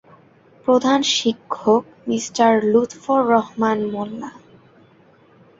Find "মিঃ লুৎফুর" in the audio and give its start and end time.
2.07-3.19